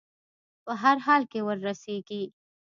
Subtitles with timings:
[0.63, 2.23] په هر حال کې وررسېږي.